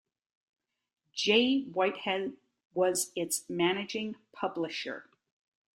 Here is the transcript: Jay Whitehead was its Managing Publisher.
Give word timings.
Jay 1.13 1.61
Whitehead 1.61 2.33
was 2.73 3.11
its 3.15 3.47
Managing 3.47 4.15
Publisher. 4.33 5.07